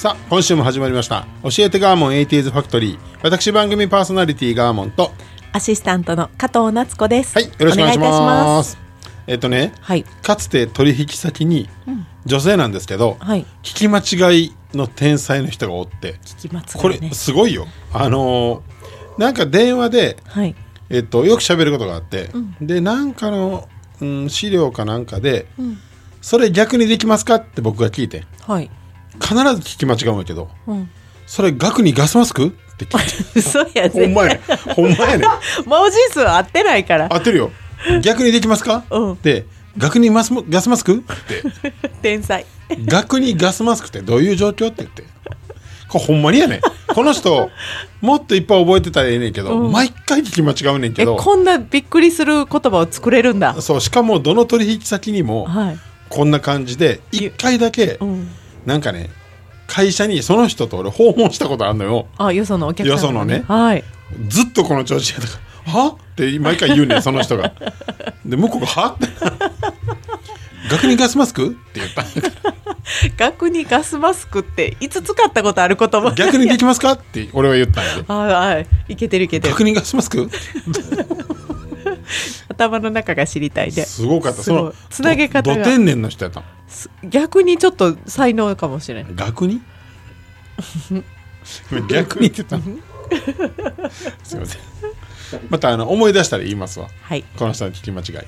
[0.00, 1.26] さあ今週も始まりました。
[1.42, 5.12] 教えてガーモン 80s ファクトリー私番組パーソナリティガーモンと。
[5.52, 7.34] アシスタントの加藤夏子です。
[7.34, 8.78] はいよろしくお願いします。
[9.26, 10.04] えっとね、はい。
[10.22, 11.68] かつて取引先に
[12.24, 13.44] 女性なんですけど、はい。
[13.62, 16.14] 聞き間違いの天才の人がおって。
[16.24, 17.10] 聞きますこれね。
[17.12, 17.66] すごいよ。
[17.92, 20.56] あのーなんか電話で、はい。
[20.88, 22.30] えっと、よく喋ることがあって、
[22.62, 23.68] でなんかの、
[24.00, 25.46] うん、資料かなんかで、
[26.22, 28.70] それ逆にできますかって僕が聞いてはい。
[29.14, 30.90] 必ず聞き間違うんだけど、うん。
[31.26, 32.46] それ額にガスマスク？
[32.46, 33.38] って聞いて。
[33.38, 34.40] 嘘やほんまやね。
[34.74, 35.26] ほんまやね。
[35.66, 37.08] 文字数合ってないから。
[37.10, 37.50] 合ってるよ。
[38.02, 39.18] 逆にできますか、うん。
[39.22, 39.46] で
[39.78, 40.96] 額にマスモガスマスク？
[40.96, 41.72] って。
[42.02, 42.44] 天才。
[42.86, 45.04] 額にガスマスクってどういう状況って言って。
[45.88, 46.60] これほんまにやねん。
[46.94, 47.50] この人
[48.00, 53.60] もっといっぱい覚えてたらええねんけど、毎回聞き間違うねんけえ、どこんなびっくりする言葉を作れるんだ。
[53.60, 55.78] そうしかもどの取引先にもはい。
[56.08, 58.28] こんな感じで一回だけうん。
[58.66, 59.10] なんかね
[59.66, 63.84] 会社にその人と俺訪問したことあるのよあ、よそのお客さん、よそのねはい。
[64.28, 67.52] ずっとこの調子やったから「は?」って毎回言うねん その人が
[68.24, 69.06] で向こうが「は?」って
[70.70, 72.04] 「額にガスマスク?」って言った
[73.16, 76.12] 額にガスマスクっていつ使ったことある言葉。
[76.16, 76.92] 逆にできますか？
[76.92, 78.66] って俺は言ったんやであ、はい。
[78.88, 79.62] いけてるいけてる確。
[79.64, 80.28] 認ガスマスク？
[82.48, 83.84] 頭の中が知りたいで。
[83.84, 84.42] すごかった。
[84.42, 86.42] そのつなげ方天然の人やった
[87.04, 89.14] 逆にちょっと才能かもしれない。
[89.14, 89.60] 逆に？
[91.88, 92.64] 逆にって言ったの？
[94.22, 94.60] すいません。
[95.48, 96.88] またあの思い出したら言いますわ。
[97.02, 97.24] はい。
[97.36, 98.26] この人の聞き間違い。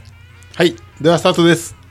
[0.55, 0.77] はい。
[1.01, 1.82] ではスタートです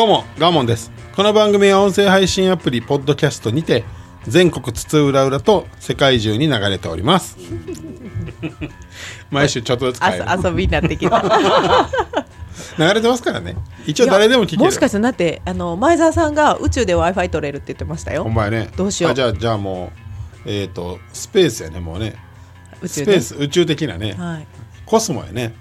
[0.00, 0.90] どうもガーモンです。
[1.14, 3.84] この番組は音声配信アプリポッドキャストにて
[4.26, 7.36] 全国津々浦々と世界中に流れております。
[9.30, 10.30] 毎週ちょっとずつ変える。
[10.30, 11.20] あ遊びになってきた。
[12.78, 13.56] 流れてますからね。
[13.84, 14.62] 一応誰でも聞ける。
[14.62, 18.24] もしかしてだってあの前澤さんが宇宙で w i f i 取れるって言ってましたよ。
[18.24, 18.70] ほんまやね。
[18.78, 19.12] どうしよう。
[19.12, 19.92] あじゃあじゃあも
[20.46, 22.14] うえっ、とスペースやねもうね。
[22.80, 23.20] 宇宙で？
[23.20, 24.46] スペース宇宙的なね、はい。
[24.86, 25.54] コスモやね、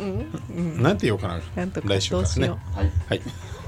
[0.80, 2.28] なんて言おうかななんとか来週からね。
[2.28, 3.20] どうしよはい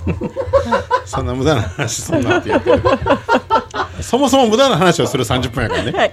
[1.05, 2.83] そんな無駄な話そんなって言ってる。
[4.01, 5.93] そもそも無駄な話をする30分やからね。
[5.93, 6.13] はい。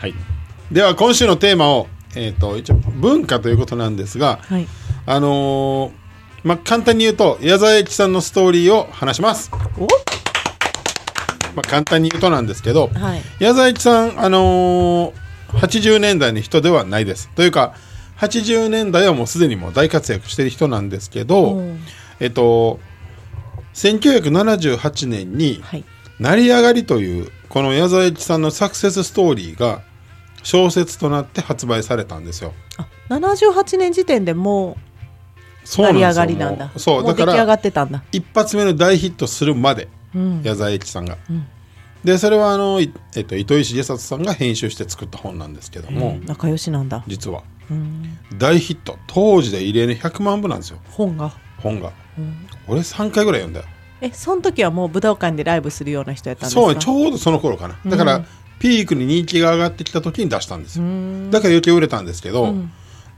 [0.00, 0.14] はい。
[0.72, 4.66] では今週のテーマをえっ、と一応文化ということなんですがはい。
[5.06, 5.90] あのー
[6.44, 9.50] まあ簡単に言うと矢沢永吉さんのストーリーを話します。
[9.78, 9.86] お？
[11.54, 13.22] まあ、簡単に言うとなんですけど、はい。
[13.38, 15.26] 矢沢永吉さん、あのー
[15.56, 17.30] 80年代の人ではないです。
[17.34, 17.74] というか
[18.18, 21.80] 80年代はもうすでにもう大活躍してる人なんですけど、うん
[22.20, 22.78] えっと
[23.74, 25.84] 1978年にはい
[26.18, 29.82] 「成り上がり」というこの矢沢永吉さんのサクセスストーリーが
[30.42, 32.54] 小説となって発売されたんですよ。
[32.76, 34.76] あ78年時点でも
[35.64, 36.70] そうう成り上がりなんだ。
[36.76, 37.58] そうだから
[38.12, 40.42] 一発目の大ヒットするまでうん。
[40.42, 41.18] 矢沢永吉さんが。
[42.04, 47.02] でそれはあの、いえっと、糸井重里さんが編集して作った本なんですけども、仲良しなんだ。
[47.08, 47.42] 実は。
[47.68, 48.16] うん。
[48.38, 48.96] 大ヒット。
[49.08, 50.78] 当時で異例の100万部なんですよ。
[50.90, 51.92] 本が本が、
[52.66, 53.66] 俺3回ぐらい読んだよ。
[54.00, 56.60] えその時はもう武道館でライブするような人やったんですか？
[56.60, 57.76] そうちょうどその頃かな。
[57.86, 58.24] だから、
[58.58, 60.84] ピークに人気が上がってきた時に出したんですよ。
[61.30, 62.54] だから余計売れたんですけど、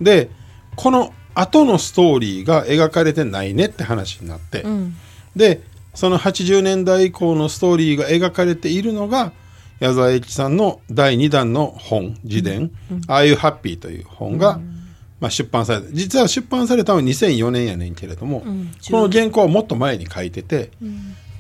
[0.01, 0.31] で
[0.77, 4.95] この後のストーリーが描かれてないねって話になって、ん。
[5.37, 5.63] で
[5.95, 9.33] その80年代以降のストーリーが描かれているのが
[9.81, 12.71] 矢沢永吉さんの第2弾の本自伝
[13.07, 14.61] 「ああいうハッピー」という本が、
[15.21, 18.47] まあ、出版された実は出版されたのは2004年やねんけれども、こ
[19.01, 20.71] の原稿はもっと前に書いてて、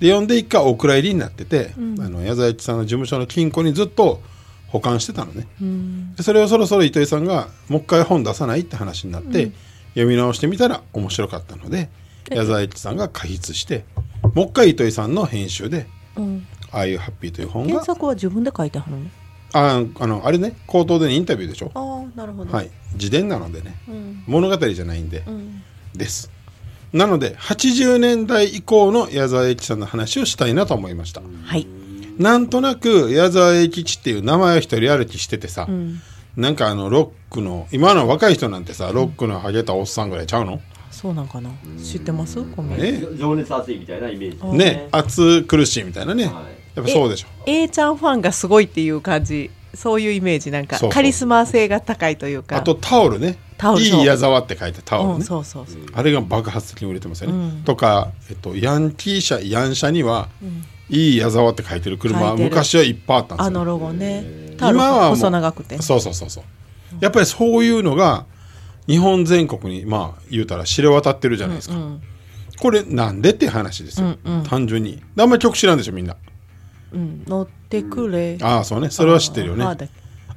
[0.00, 4.20] で読んで一回お蔵入りになってて、あの矢沢永吉さんの事務所の金庫にずっと
[4.68, 5.46] 保管してたのね、
[6.16, 9.52] でそれをそろそろ糸井さんがもう一回本出さないって話になって、
[9.94, 11.88] 読み直してみたら面白かったので
[12.30, 13.84] 矢沢永吉さんが開筆して
[14.34, 15.86] もう一回糸井さんの編集で
[16.16, 18.98] うん「ああいうハッピー」という本が原作は自分で書いてはるの？
[19.52, 21.70] ああのあれね口頭でのインタビューでしょ？
[21.74, 22.52] ああなるほど。
[22.54, 22.70] はい。
[22.94, 23.76] 自伝なのでね。
[23.88, 24.24] うん。
[24.26, 25.62] 物語じゃないんで、うん。
[25.94, 26.30] です。
[26.92, 31.22] なので80年代以降の矢沢永吉さんの話をしたいなと思いました。
[31.44, 31.66] はい。
[32.18, 36.00] なんとなく矢沢永吉っていう名前を一人歩きしててさ、うん。
[36.36, 40.60] なんかあのロックの今の若い人なんてさロックのハゲたおっさんぐらいちゃうの、
[40.90, 41.50] そうなんかな？
[41.82, 42.42] 知ってます？
[42.42, 43.16] コメントね。
[43.18, 44.58] 情熱熱いみたいなイメージ。
[44.58, 44.88] ね。
[44.92, 47.28] 熱苦しいみたいなね、はいやっぱそうでしょ。
[47.46, 49.50] A ちゃんファンがすごいっていう感じ。
[49.74, 50.50] そういうイメージ。
[50.50, 52.56] なんかカリスマ性が高いというか。
[52.56, 53.38] あとタオルね。
[53.58, 53.82] タオル。
[53.82, 55.82] いい矢沢って書いてタオルね、うん、そうそうそう。
[55.92, 57.64] あれが爆発的に売れてますよね、うん。
[57.64, 60.28] とか、えっと、ヤンキー車ヤン車には、
[60.88, 63.46] いい矢沢って書いてる車昔はいっぱいあったんですよ。
[63.48, 64.54] あのロゴね。
[64.56, 65.80] タオル今は細長くて。
[65.82, 66.44] そうそうそうそう。
[67.00, 68.24] やっぱりそういうのが
[68.86, 72.02] 日本全国にまあ言うたら知れ渡ってるじゃないですか、うん
[72.60, 74.16] これなんでっていう話ですよ、
[74.48, 75.00] 単純に。
[75.16, 76.16] あんまり曲知らんでしょみんな
[76.92, 78.38] うん乗ってくれ。
[78.40, 78.90] ああそうね。
[78.90, 79.64] それは知ってるよね。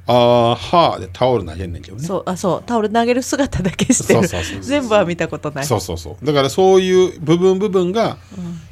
[0.04, 2.02] あはーでタオル投げんねんけどね。
[2.02, 2.62] そうあそう。
[2.66, 4.14] タオル投げる姿だけして。
[4.14, 4.62] るそうそうそうそう。
[4.62, 5.64] 全部は見たことない。
[5.64, 6.26] そうそうそう。
[6.26, 8.16] だからそういう部分部分が、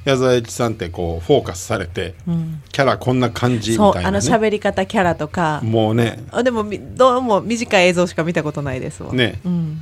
[0.05, 2.63] 矢沢永吉さんってこうフォーカスされて、うん。
[2.73, 5.61] キャラこんな感じみそうあのたいな、ね、喋り方キャラとか。
[5.63, 6.25] もうね。
[6.33, 9.13] あでもみどうも短い映像しか見たことないですわ。
[9.13, 9.41] ね。
[9.45, 9.79] うん。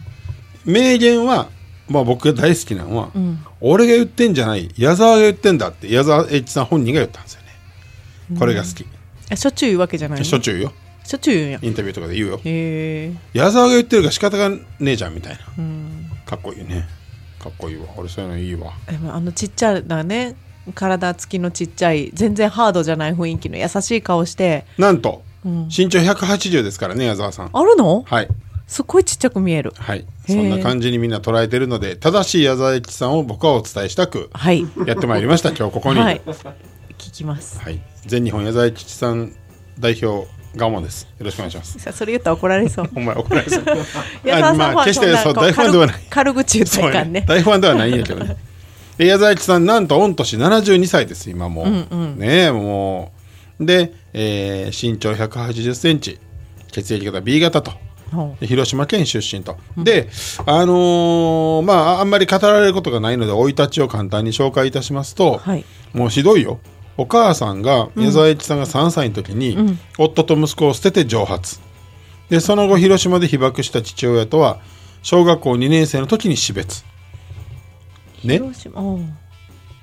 [0.67, 1.49] 名言は、
[1.89, 3.39] まあ、僕が大好きなのは、うん。
[3.63, 4.71] 俺が言ってんじゃない。
[4.77, 7.48] 矢沢が言ってんだって矢沢永吉さん本人が言ったんですよね
[8.37, 8.87] これが好き、
[9.31, 10.25] あしょっちゅう言うわけじゃないの？
[10.25, 10.73] しょっちゅう言うよ。
[11.05, 12.41] しょっちゅう言うんやインタビューとかで言うよ。
[12.45, 15.41] へえ矢沢が言ってるから仕方がねえじゃんみたいな。
[15.59, 16.11] うん。
[16.27, 16.87] かっこいいね。
[17.39, 17.87] かっこいいわ。
[17.97, 18.73] 俺そういうのいいわ。
[18.91, 20.37] でもあのちっちゃなね
[20.75, 25.69] 体つきのちっちゃい全然ハードじゃない雰囲気の優しい顔して、なんと、うん。
[25.75, 27.51] 身長180ですからね矢沢さん。
[27.53, 28.03] あるの？
[28.03, 28.29] はい。
[28.67, 29.73] すっごいちっちゃく見える。
[29.79, 30.05] はい。
[30.27, 34.67] そんな感じにみんな捉えてるので正しい矢沢永吉さんを僕はお伝えしたくはい。
[34.87, 35.49] やってまいりました。
[35.51, 36.01] 今日ここに。
[36.01, 36.21] はい
[36.99, 37.59] 聞きます。
[37.61, 37.81] はい。
[38.07, 39.33] 全日本矢沢永吉さん
[39.79, 41.03] 代表ガモです。
[41.19, 41.79] よろしくお願いします。
[41.79, 42.91] さそれ言ったら怒られそう。
[42.95, 43.65] お前怒られそう。
[44.25, 45.97] 矢沢さんまあファン決してそう大ファンではない。
[46.11, 47.25] 軽軽口言ったらいかんね。
[47.27, 48.37] 大ファンではないんやけどね。
[48.99, 52.19] で 矢沢永吉さんなんと御年72歳です今もう、うんうん。
[52.19, 53.13] ねえも
[53.61, 53.65] う。
[53.65, 56.19] で、えー身長1 8 0ンチ。
[56.73, 57.73] 血液型 B 型と。
[58.41, 60.09] 広島県出身と、で
[60.47, 65.65] あのーまああんまり語られることがないので生い立ちを簡単に紹介いたしますと、はい。
[65.93, 66.59] もうひどいよ
[66.99, 69.79] お母さんが矢沢永吉さんが3歳の時に、うん。
[69.99, 71.61] 夫と息子を捨てて蒸発。
[72.29, 74.61] でその後広島で被爆した父親とは
[75.03, 76.85] 小学校2年生の時に死別。
[78.25, 78.39] ね？
[78.39, 78.99] 広島う。
[78.99, 79.17] ん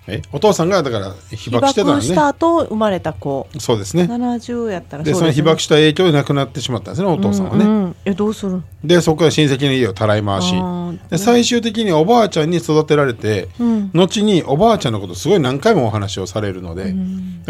[0.07, 1.95] えお父さんがだから被被爆してたのね。
[1.95, 3.47] 爆した後生まれた子。
[3.59, 4.03] そうですね。
[4.03, 8.61] 70やったらでその被爆した影響で亡くなってしまったんですねお父さんはね、うんうんえどうする？
[8.83, 10.53] でそこから親戚の家をたらい回し。
[11.09, 13.91] で最終的におばあちゃんに育てられて、うん。
[13.93, 16.93] 後におばあちゃんのことすごい何回もお話をされるので、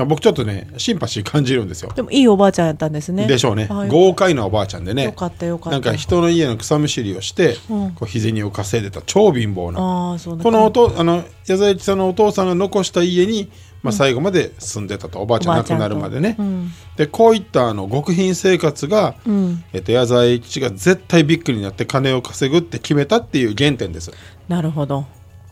[0.06, 3.28] 僕ちょっとねシンパシー感じるんですよ、でもいいおばあちゃんやったんですね。
[3.28, 3.68] でしょうね。
[3.90, 5.72] 豪快なおばあちゃんでねよかったよかった。
[5.72, 7.92] なんか人の家の草むしりをして、うん。
[7.92, 10.18] こう日銭を稼いでた超貧乏な。
[10.42, 13.50] このおとあの矢沢さんのお父さんが残した家に、
[13.84, 16.72] まあ、最後まで住んでたと、おばあちゃん亡くなるまでね、うん。
[16.98, 19.64] でこういったあの極貧生活が、うん。
[19.74, 24.12] えっと、矢沢永吉が絶対ビッグになって金を稼ぐって決めたっていう原点です。
[24.48, 25.06] なるほど。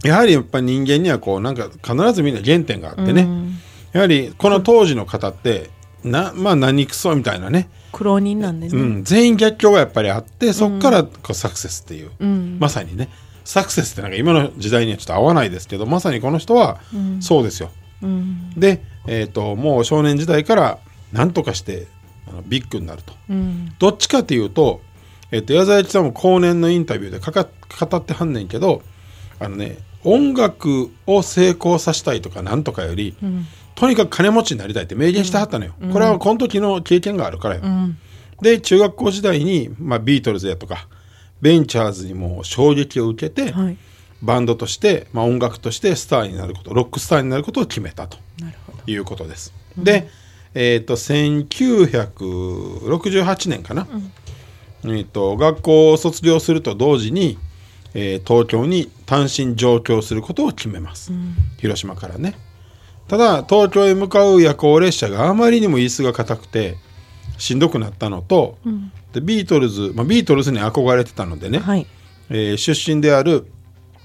[0.04, 3.58] やはりやっぱ人間にはこうなんか必ずみんな原点があってね、うん。
[3.94, 5.70] やはりこの当時の方って
[6.04, 8.78] なまあ何クソみたいなね、苦労人なんでね。
[8.78, 12.58] うん、全員逆境がやっぱりあってそこからこうサクセスっていう、うん。
[12.60, 13.10] まさにね
[13.44, 16.80] サクセスってなんか今の時代にはちょっと合わないですけどまさにこの人は
[17.20, 17.72] そうですよ。
[18.02, 18.52] うん。
[18.52, 20.80] で、えー、ともう少年時代から
[21.12, 21.88] 何とかして
[22.28, 23.14] あのビッグになると。
[23.30, 23.74] うん。
[23.80, 24.82] どっちかっていうと,、
[25.32, 27.48] えっと矢沢永吉さんも後年のインタビューでかか
[27.88, 28.82] 語ってはんねんけど
[29.40, 33.46] あのね音楽を成功させたいとかなんとかより、ん。
[33.76, 37.98] とにかく金持ちになりたいって明言してはったのよ、これはこの時の経験があるからよ、うん。
[38.42, 40.88] で中学校時代に、まあ、ビートルズやとか
[41.44, 43.78] ベンチャーズにも衝撃を受けて、はい。
[44.22, 48.18] バンドとして、まあ、音楽としてスターになることロックスターになることを決めたと
[48.88, 49.54] いうことです。
[49.78, 50.08] で、
[50.54, 53.86] えっ、と1968年かな、
[54.86, 57.38] えー、と学校を卒業すると同時に、
[57.94, 61.12] えー東京に単身上京することを決めます、
[61.58, 62.36] 広島からね。
[63.10, 66.78] ただ東京へ向かう夜行列車があまりにも椅子が硬くて
[67.38, 68.58] しんどくなったのと、
[69.14, 71.88] でビートルズ、まあ、ビートルズに憧れてたのでね、はい。
[72.30, 73.48] えー出身である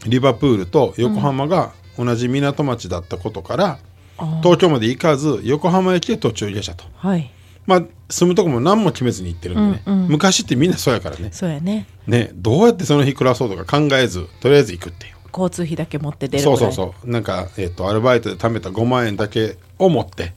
[0.07, 3.79] リバプールと横浜が同じ港町だったことから、
[4.19, 6.85] あ東京まで行かず横浜駅で途中下車と。
[6.97, 7.31] はい。
[7.67, 10.09] まあ住むとこも何も決めずに行ってるんでね、うんうん。
[10.09, 11.31] 昔ってみんなそうやからね。
[11.33, 11.87] そうやね。
[12.07, 17.11] ねどうやってその日暮らそうとか考えずとりあえず行くっていう交通費だけ持って出るそうそうそう。
[17.11, 20.33] なんか、えっとアルバイトで貯めた5万円だけを持って。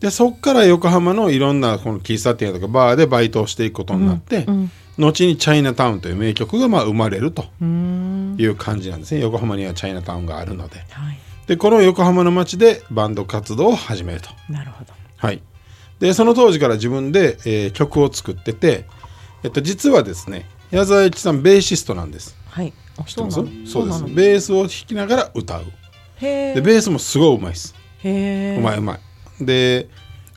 [0.00, 4.46] でそっから横浜のいろんなこの喫茶店とかバーでバイトをしていくことになって、
[4.98, 10.78] 後に「チャイナタウン」という名曲がまあ生まれるという感じなんですね横浜にはチャイナタウンがあるので。
[10.90, 11.18] はい。
[11.46, 14.30] でこの横浜の街でバンド活動を始めると。
[14.48, 14.92] なるほど。
[15.16, 15.42] はい。
[16.00, 18.86] でその当時から自分で、えー曲を作ってて、
[19.42, 22.36] えっと、実はですね矢沢永吉さんベーシストなんです。
[22.48, 22.72] はい。
[22.76, 23.34] あ知ってます
[23.66, 24.04] そうです。
[24.04, 25.64] ベースを弾きながら歌う。
[26.20, 27.74] でベースもすごいうまいです。
[28.04, 29.44] うまいうまい。
[29.44, 29.88] で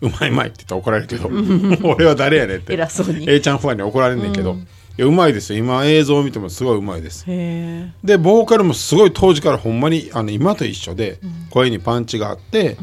[0.01, 1.29] うまいうまいって言ったら怒られるけど
[1.87, 2.73] 俺は誰やねんって。
[2.73, 3.29] 偉そうに。
[3.29, 4.55] A ちゃんファンに怒られんねんけど、
[4.97, 5.59] いやうまいですよ。
[5.59, 7.25] 今映像を見てもすごいうまいです。
[7.25, 12.77] でボーカルもすごい当時からほんまにあの今と一緒で声にパンチがあって、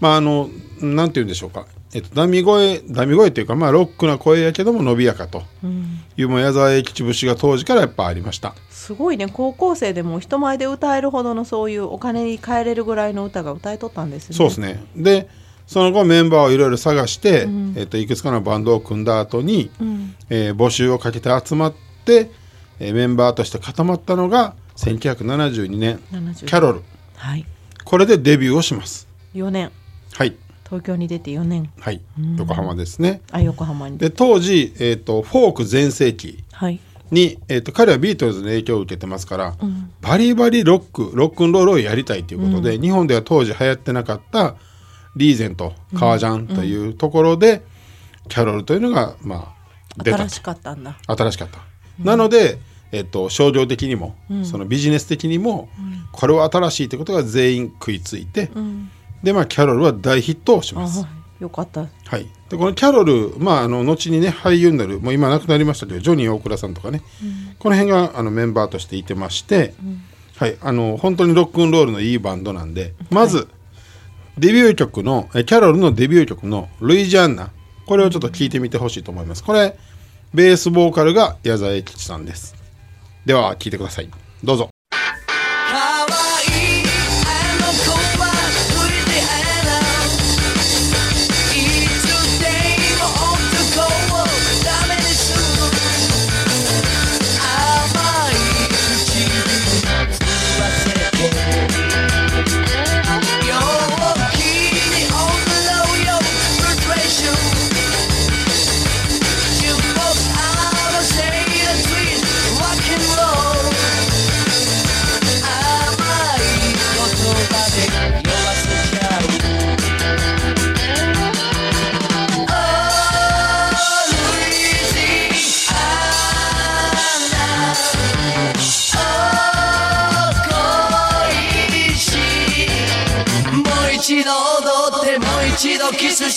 [0.00, 0.48] まああの
[0.80, 5.42] なんて言うんでしょうか、えっと、ダミ声ダミ声っていうかまあロックな声やけども伸びやかと
[6.16, 8.54] いう、もう矢沢永吉節が当時からやっぱありました
[8.88, 14.34] すごいね高校生でも人前で歌えるほどのそういうお金に換えれるぐらいの歌が歌いとったんですね。
[14.34, 14.82] そうですね。
[14.96, 15.28] で
[15.66, 19.70] その後メンバーをいろいろ探して、えっと、いくつかのバンドを組んだ後に、
[20.30, 21.74] えー募集をかけて集まっ
[22.06, 22.30] て、
[22.80, 26.82] えーメンバーとして固まったのが1972年70キャロル。
[27.16, 27.44] はい。
[27.84, 29.06] これでデビューをします。
[29.34, 29.70] 4年。
[30.14, 30.34] はい。
[30.64, 31.70] 東京に出て4年。
[31.78, 32.00] はい。
[32.38, 33.20] 横浜ですね。
[33.32, 33.98] あ横浜に。
[33.98, 36.42] で当時、えー、とフォーク全盛期。
[36.52, 39.56] はいに、えー、と彼はビートルズの影響を受けてますから、
[40.00, 44.56] バリバリロックロックンロールをやりたいということで、日本では当時流行ってなかった
[45.16, 47.62] リーゼント革ジャンというところで、
[48.28, 49.54] キャロルというのが、ま
[49.96, 50.22] あ、出たと。
[50.24, 50.98] 新しかったんだ。
[51.06, 51.60] 新しかった、
[51.98, 52.58] なので、
[52.92, 55.68] えっと、商業的にも、そのビジネス的にも、
[56.12, 58.50] これは新しいということが全員食いついて、
[59.22, 61.02] でまあキャロルは大ヒットをします。
[61.02, 61.08] あ
[61.40, 61.80] よかった。
[61.80, 61.86] は
[62.16, 67.02] い、でこのキャロル、まあ、あの後にね俳優になるもう今亡くなりましたけどジョニー大倉さんとかね、
[67.58, 69.74] この辺があのメンバーとしていてまして、
[70.36, 73.48] はい、あの本当にロックンロールのいいバンドなんでまず、
[74.38, 77.50] デビュー曲のえキャロルのデビュー曲の「ルイジャンナ」
[77.86, 79.44] これをちょっと聞いてみてほしいと思います。
[79.44, 79.76] これ
[80.32, 82.54] ベースボーカルが矢沢永吉さんです。
[83.24, 84.08] では聞いてください。
[84.44, 84.70] どうぞ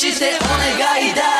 [0.09, 1.30] してお願いだ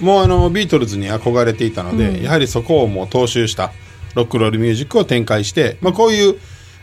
[0.00, 3.72] もうあのビートルズに憧れていたので、やはりそこをもう踏襲した
[4.14, 6.38] ロックンロールミュージックを展開して、まあ、こういう、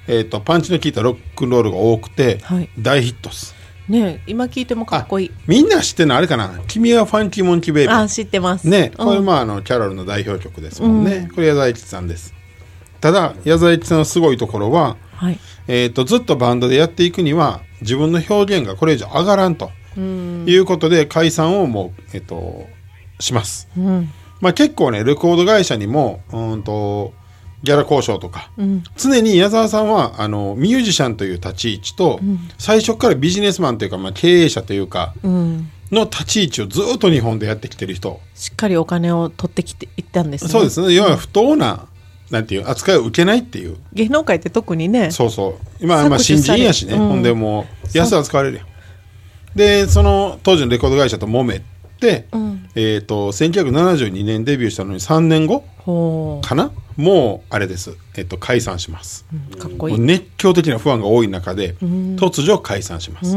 [0.07, 2.69] えー、とパンチの効いたロックンロールが多くて、はい。
[2.77, 3.55] 大ヒットです。
[3.89, 5.31] ねえ今聞いてもかっこいい。
[5.45, 8.01] みんな知ってるのあれかな「君はファンキーモンキーベイビー。
[8.03, 12.33] あ知ってます」ねこれうんまああのキャロルの代表曲ですもんね、これ矢沢永吉さんです。
[13.01, 15.39] ただ矢沢永吉さんのすごいところは、はい。
[15.67, 22.67] えー、とずっとバンドでやっていくには自分の表現がこれ以上上がらんということで解散をもう、えっと
[23.19, 24.11] します、うん。
[24.41, 27.13] まあ、結構ねレコード会社にもうんと
[27.63, 28.51] ギャラ交渉とか、
[28.97, 32.19] 常に矢沢さんはあのミュージシャンという立ち位置と、
[32.57, 35.69] 最初からビジネスマンというか、まあ、経営者というかうん。
[35.93, 40.51] の立ち位置をずっと日本でやってきてる人、しっかりお金を取ってきていったんですね。
[40.51, 40.93] そうですね。
[40.93, 41.85] 要は不当な
[42.31, 43.77] なんていう扱いを受けないっていう。
[43.93, 45.11] 芸能界って特にね。
[45.11, 45.53] そうそう。
[45.79, 47.07] 今まあ新人やしね、うん。
[47.09, 48.65] ほんでもう安扱われるやん。
[49.55, 51.61] でその当時のレコード会社と揉め
[52.03, 52.69] て、ん。
[52.75, 56.71] えっ、と1972年デビューしたのに3年後ほかな？
[56.97, 59.99] もうあれです、えっと解散します、うかっこいい。
[59.99, 63.35] 熱狂的なファンが多い中で、突如解散します、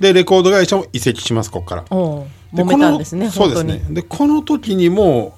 [0.00, 1.82] でレコード会社も移籍しますここから。
[1.82, 1.88] で
[2.64, 2.92] この
[3.30, 3.84] そうですね。
[3.90, 5.36] でこの時にも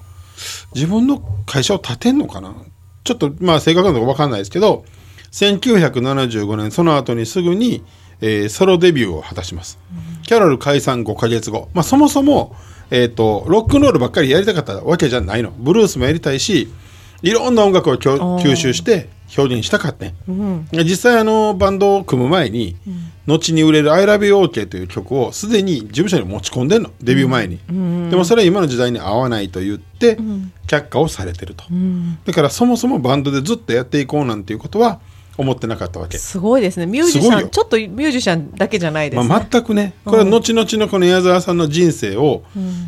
[0.73, 2.55] う自分の会社を建てんのかな？
[3.03, 4.85] ちょっとまあ正確なとこ分かんないですけど
[5.31, 7.83] 1975年その後にすぐに、
[8.21, 9.79] えーソロデビューを果たします、
[10.23, 12.55] キャロル解散5ヶ月後、まあ、そもそも、
[12.91, 15.51] えー、とロックンロールばっかりやりたかったわけじゃないの。
[15.57, 16.71] ブルースもやりたいし
[17.21, 20.05] いろんな音楽を吸収して表現したかった
[20.71, 22.75] ね、実際あのバンドを組む前に、
[23.27, 26.89] 後に売れる「ILOVEYOK」という曲をすでに事務所に持ち込んでんの。
[27.01, 27.59] デビュー前に、
[28.09, 30.17] でもそれは今の時代に合わないと言って、
[30.67, 31.63] 却下をされてると、
[32.25, 34.99] だからそもそもバンドでずっとやっていこうなんていうことは
[35.41, 36.85] 思ってなかったわけ、すごいですね。
[36.85, 39.93] ミュージシャンちょっとミュージシャンだけじゃないですね、まあ、全くね。
[40.05, 42.43] これは後々のこの矢沢さんの人生を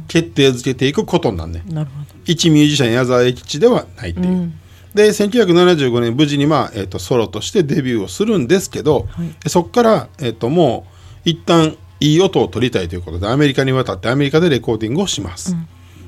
[0.08, 2.06] 決定づけていくことになんね、なるほど。
[2.26, 4.52] 一ミュージシャン矢沢永吉ではないっていう、
[4.94, 9.08] で1975年無事に、まあえー、とソロとしてデビューをするんですけど、
[9.44, 10.86] でそこから、えー、とも
[11.26, 15.56] う一旦いい音を取りたいということでアメリカに渡ってアメリカでレコーディングをします、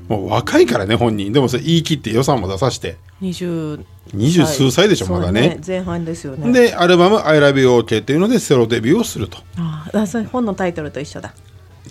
[0.08, 1.32] もう若いからね本人。
[1.32, 3.80] でもそれ言い切って予算も出さして二十
[4.12, 5.58] 二十数歳でしょまだね。
[5.66, 6.52] 前半ですよね。
[6.52, 9.38] でアルバム「ILOVEYOK」というのでソロデビューをすると。
[9.56, 11.34] ああそれ本のタイトルと一緒だ。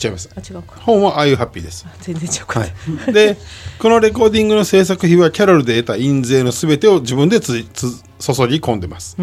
[0.03, 0.29] 違います。
[0.35, 0.75] あ違うか。
[0.81, 1.85] 本は「ああいうハッピー」です。
[2.01, 2.59] 全然違うか。
[2.59, 3.37] はい、で
[3.79, 9.15] このレコーディングの制作費はキャロルで得た印税のすべてを自分でつつ注ぎ込んでます。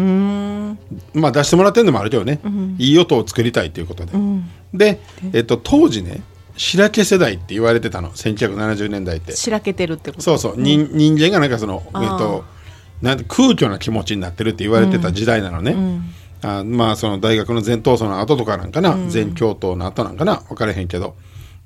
[1.13, 2.39] まあ出してもらってるのもあるけどね、
[2.77, 4.11] いい音を作りたいということで、
[4.73, 4.99] で、
[5.33, 6.21] えっと、当時ね
[6.55, 9.35] 白毛世代って言われてたの1970年代って。
[9.35, 10.23] しらけてるってこと？
[10.23, 12.45] そうそう、人人間がなんかその、えっと、
[13.01, 15.75] なんて空虚な気持ちになってるって言われてた時代なのね、
[16.41, 21.15] あまあその大学の前頭層の後とかなんかな、全教頭の後なんかな分からへんけど。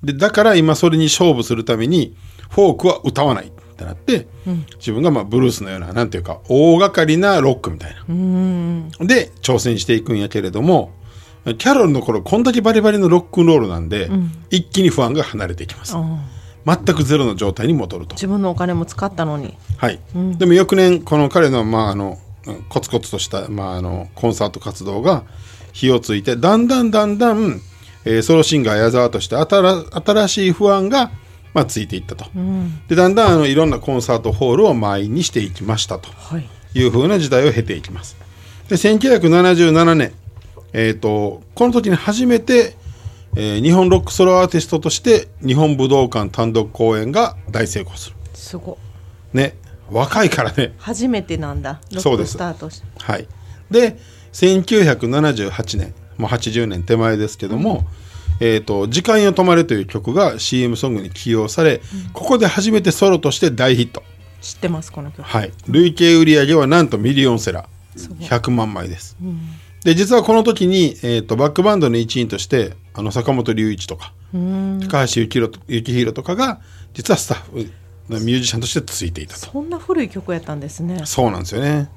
[0.04, 2.16] でだから今それに勝負するために
[2.52, 4.28] フォークは歌わないってなって、
[4.78, 10.94] 自分がまあブルースのようななんていうか大掛かりなロックみたいな、で挑戦していくんやけれども
[11.56, 14.10] キャロルの頃こんだけバリバリのロックンロールなんで、
[14.50, 15.96] 一気に不安が離れていきます、
[16.66, 18.16] 全くゼロの状態に戻ると。
[18.16, 19.56] 自分のお金も使ったのに。
[19.78, 20.00] はい、
[20.38, 25.24] でも翌年この彼の,、まあ、あのうんコツコツとした、まあ、あのコンサート活動が
[25.74, 27.62] 火をついてだんだんだんだん、
[28.06, 31.12] えーソロシンガー矢沢として新新しい不安が、
[31.54, 32.26] まあ、ついていったと、
[32.88, 36.10] でだんだんあのいろんなコンサートホールを満員にしていきましたと。
[36.12, 36.50] はい。
[36.74, 38.18] いうふうな時代を経ていきます。
[38.70, 40.14] で1977年、
[40.80, 42.76] えー、とこの時に初めて、
[43.36, 48.16] えー日本ロックソロアーティストとして日本武道館単独公演が大成功する。
[48.36, 48.78] すご。
[49.34, 49.56] いね。
[49.90, 50.76] 若いからね。
[50.78, 51.82] 初めてなんだ。
[51.92, 52.34] ロックそうです。
[52.34, 53.28] スタートしはい。
[53.72, 53.98] で
[54.34, 57.86] 1978年もう80年手前ですけども
[58.40, 61.82] 「えー、と時間よ止まれ」という曲が CM ソングに起用され、
[62.14, 64.04] ここで初めてソロとして大ヒット。
[64.42, 65.24] 知ってますこの曲。
[65.24, 67.78] はい、累計売上はなんとミリオンセラー。
[67.98, 69.18] 100万枚です、
[69.84, 75.30] で実はこの時に、えー、とバックバンドの一員としてあの坂本龍一とか高橋幸
[75.68, 76.62] 宏とかが
[76.94, 77.72] 実はスタッフ
[78.10, 79.52] ミュージシャンとしてついていたと。
[79.52, 81.02] そんな古い曲やったんですね。
[81.06, 81.90] そうなんですよね。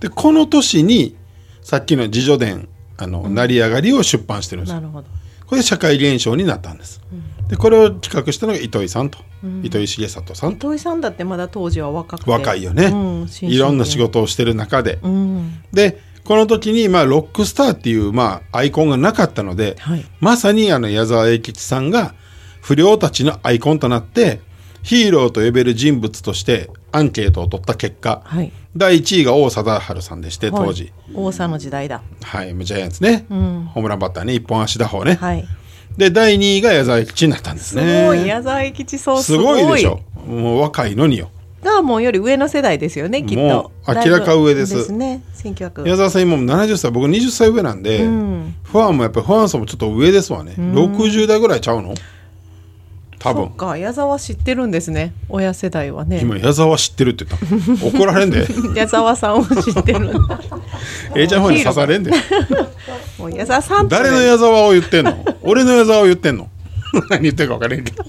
[0.00, 1.16] でこの年に
[1.62, 4.74] さっきの自助伝あの、成り上がりを出版してるんです。
[4.74, 5.08] よなるほど。
[5.46, 7.00] これで社会現象になったんです、
[7.48, 9.18] でこれを企画したのが糸井さんと、
[9.62, 10.56] 糸井重里さんと。
[10.56, 12.30] 糸井さんだってまだ当時は若くて。
[12.30, 15.62] 若いよね、うんいろんな仕事をしてる中で、うん。
[15.72, 20.04] でこの時に、まあ、ロックスターっていう、まあ、アイコンがなかったので、はい。
[20.20, 22.14] まさにあの矢沢永吉さんが
[22.60, 24.42] 不良たちのアイコンとなって
[24.82, 28.52] ヒーローと呼べる人物としてアンケートを取った結果、はい。
[28.76, 32.02] 第1位が王貞治さんでして当時、はい王さんの時代だ。
[32.22, 35.48] はい、ジャイアンツね、ホームランバッターね一本足打法ね、はい。
[35.96, 40.00] で第2位が矢沢永吉になったんですすねごい矢沢永吉そうすごいでしょ。
[40.26, 41.30] もう若いのによ
[41.62, 43.92] ガーモンより上の世代ですよねきっもと。
[43.92, 44.74] う明らか上です。
[44.76, 48.54] ですね1900矢沢さん今も70歳僕20歳上なんで、ん。
[48.62, 51.94] ファンもやっぱりファン層もちょっと上ですわね、60代ぐらいちゃうの？
[53.18, 53.50] 多分。
[53.50, 56.20] か矢沢知ってるんですね親世代はね。
[56.20, 57.86] 今矢沢知ってるって言った。
[57.86, 58.46] 怒られんで。
[58.76, 60.12] 矢沢さんを知ってる。
[61.16, 62.12] A ちゃんファンに刺されんで。
[63.18, 65.24] もう矢沢さん誰の矢沢を言ってんの？
[65.42, 66.48] 俺の矢沢を言ってんの？
[67.10, 68.04] 何言ってるか分からんけど。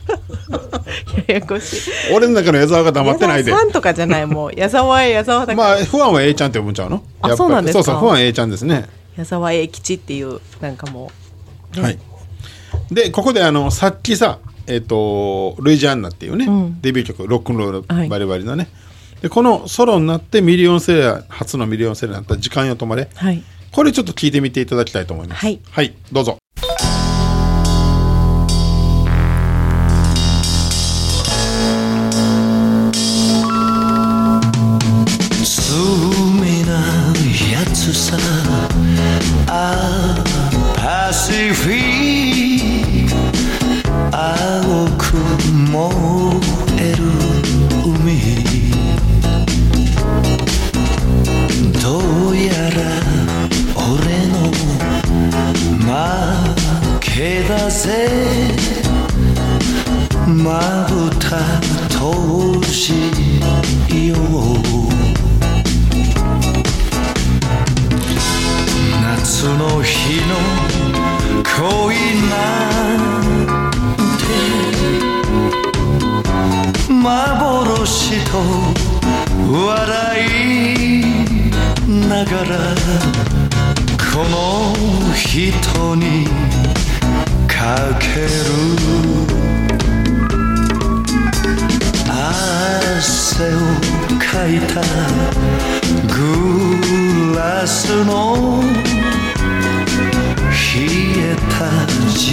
[1.27, 1.91] ややこしい。
[2.13, 3.51] 俺の中の矢沢が黙ってないで。
[3.51, 4.51] 矢沢さんとかじゃないもう。
[4.55, 7.03] 矢沢へ矢沢だから、まあファンは A ちゃんって呼ぶんちゃうの？
[7.21, 7.47] あやっぱり。
[7.47, 7.83] そうなんですか？
[7.83, 8.85] そうそうファンは A ちゃんですね。
[9.17, 11.11] 矢沢永吉っていうなんかも
[11.77, 11.81] う。
[11.81, 11.99] はい。
[12.91, 16.47] でここであのさっきさえっ、とルイジアンナっていうね、
[16.81, 18.03] デビュー曲ロックンローはい。
[18.03, 18.69] ルバリバリのね、
[19.21, 23.43] でこのソロになってミリオンセラー初のミリオンセラーになった「時間よ止まれ」はい。
[23.71, 25.39] これちょっと聞いてみていただきたいと思います。
[25.41, 26.37] はい、はい、どうぞ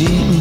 [0.04, 0.35] た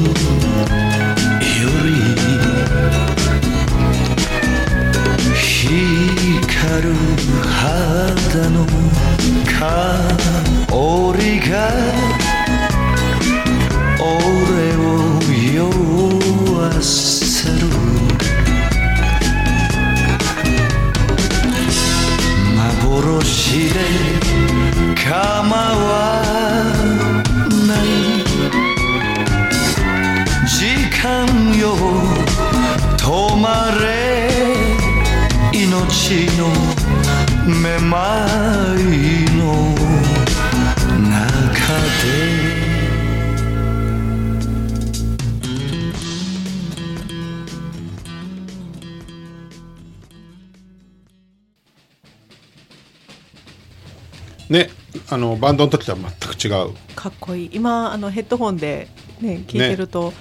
[55.46, 56.74] バンドの時とは全く違う。
[56.96, 57.50] かっこいい。
[57.54, 58.88] 今あのヘッドホンで
[59.22, 60.12] ね聞いてると、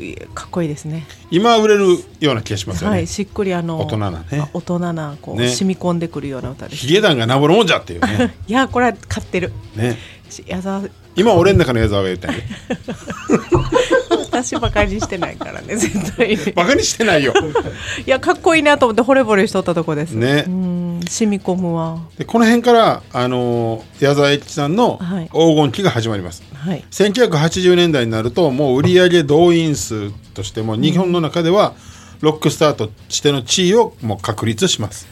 [0.00, 1.06] いかっこいいですね。
[1.30, 1.84] 今売れる
[2.20, 4.26] ような気がしますよね、はいしっくりあの大人なね。
[4.32, 5.48] あ大人なこう、ね。
[5.50, 6.86] 染み込んでくるような歌です。
[6.86, 8.34] ヒゲダンがなぼるもんじゃっていうね。
[8.48, 9.52] いやこれは買ってる。
[9.76, 9.98] ね。
[10.30, 10.84] し矢沢。
[11.16, 12.44] 今俺の中の矢沢が言ったんやね
[14.30, 16.30] 私バカにしてないからね絶対。
[16.30, 17.34] にバカにしてないよ。
[18.06, 20.12] いやかっこいいなと思って惚れ惚れしとったとこです。
[20.12, 20.44] ね。
[20.46, 20.81] うん
[21.12, 21.98] 染み込むわ。
[22.18, 25.26] でこの辺から、あのー矢沢永吉さんのはい。
[25.26, 26.84] 黄金期が始まります、はい。
[26.90, 31.74] 1980年代になるともう売上動員数としても日本の中では
[32.20, 35.06] ロックスターとしての地位をもう確立します。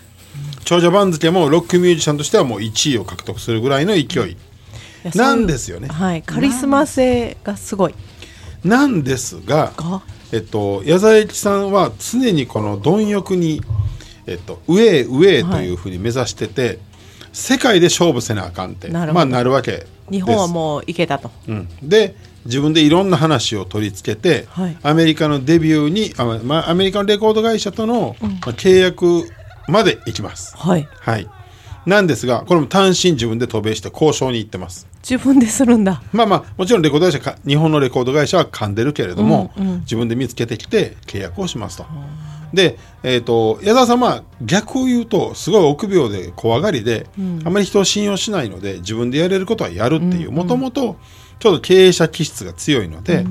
[0.65, 4.05] 長者番付もロックミュージシャンとしてはもう1位を獲得するぐらいの勢い。
[4.05, 4.09] い
[5.05, 5.89] やなんですよね。
[5.89, 6.23] はい。
[6.23, 7.95] カリスマ性がすごい。
[8.65, 10.03] なんですが、が？
[10.33, 13.63] えっと、矢沢永吉さんは常にこの貪欲に、
[14.27, 16.79] えっと、上へ上へというふうに目指してて、
[17.33, 19.87] 世界で勝負せなあかんってなるまあ、なるわけです。
[20.11, 21.31] 日本はもういけたと。
[21.49, 24.77] うん、で自分でいろんな話を取り付けて、はい。
[24.83, 29.31] アメリカのデビューにあ、まあ、アメリカのレコード会社との、まあ、契約
[29.69, 30.57] まで行きます。
[30.57, 30.89] はい。
[31.01, 31.29] はい、
[31.87, 34.89] なんですがこれも単身自分で渡米して交渉に行ってます。
[35.03, 36.03] 自分でするんだ。
[36.13, 41.87] まあまあもちろんレコード会社か日本のレコード会社は噛んでるけれども、自分で見つけてきて契約をしますと。
[42.53, 47.07] で、えー、と矢沢さんは逆を言うとすごい臆病で怖がりで、
[47.45, 50.97] あまり人を信用しないので自分でやれることはやるっていうもともと
[51.39, 53.25] ちょっと経営者気質が強いので、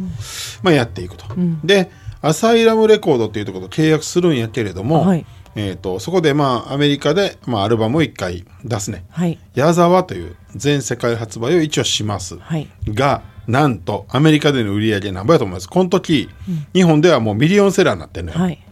[0.63, 1.25] まあ、やっていくと。
[1.63, 5.25] でアサイラムレコードっていうところと契約するんやけれども、はい。
[5.55, 9.05] えー、とそこでまあアメリカで、まあ、アルバムを1回出すね。
[9.10, 9.39] はい。
[9.55, 12.67] 矢沢という全世界発売を一応します、はい。
[12.88, 15.69] がなんとアメリカでの売り上げ何倍やと思います。
[15.69, 16.29] この時、
[16.73, 18.63] 日本ではもうミリオンセラーになってるのよ、はい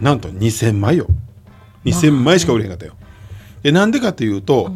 [0.00, 1.06] なんと2000枚よ。
[1.84, 2.94] 2000枚しか売れへんかったよ。
[3.62, 4.70] でなんでかというと,、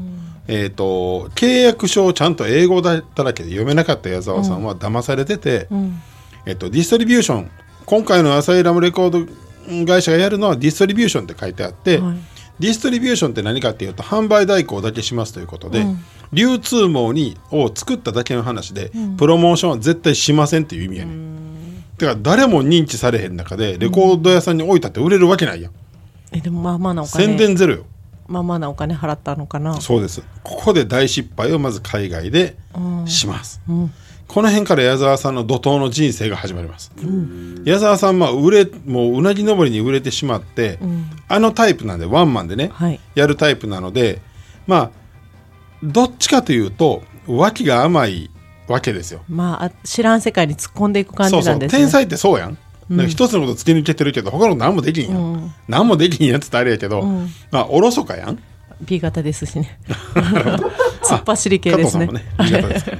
[0.48, 5.68] えー、と契約書をちゃんと英語だっただけで読めなかった矢沢さんは騙されてて、
[6.46, 7.50] えっとディストリビューション
[7.86, 12.16] 今回のアサイラムレコード会社がやるのはディストリビューションって書いてあって、はい。
[12.58, 15.84] ディストリビューションって何かっていうと販売代行だけしますということで、
[16.32, 21.61] 流通網にを作っただけの話で、プロモーションは絶対しませんっていう意味やねん
[22.06, 25.72] だから誰も認知されへん中でレコード屋さんに置いたって売れるわけないやん、
[26.32, 27.26] えでもまあまあなお金。
[27.26, 27.84] 宣伝ゼロよ。
[28.26, 29.80] まあまあなお金払ったのかな。
[29.80, 30.22] そうです。
[30.42, 32.56] ここで大失敗をまず海外で
[33.06, 33.60] します、
[34.26, 36.90] この辺から矢沢さんの怒涛の人生が始まります、
[37.64, 40.78] 矢沢さんは売れもううなぎ登りに売れてしまって、
[41.28, 42.98] あのタイプなんでワンマンでね、はい。
[43.14, 44.20] やるタイプなので
[44.66, 44.90] まあ
[45.84, 48.30] どっちかというと脇が甘い
[48.72, 49.22] わけですよ。
[49.28, 51.78] まああ知らん世界に突っ込んでいく感そうそうじなんですね。
[51.78, 52.58] 天才ってそうやん。
[52.88, 53.06] なん。
[53.06, 57.02] か一つのこと突き抜けてるけど他の何もできんやん、何もできんやつってあれやけど、
[57.50, 58.38] まあおろそかやん。
[58.80, 59.78] B 型ですしね。
[60.14, 62.06] 突っ走り系ですね。
[62.06, 62.90] 加藤さんもね B 型です